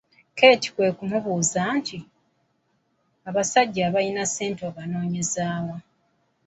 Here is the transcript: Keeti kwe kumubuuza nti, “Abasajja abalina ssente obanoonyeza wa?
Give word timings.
Keeti 0.37 0.67
kwe 0.73 0.87
kumubuuza 0.97 1.61
nti, 1.77 1.99
“Abasajja 3.29 3.81
abalina 3.85 4.23
ssente 4.29 4.61
obanoonyeza 4.69 5.45
wa? 5.67 5.77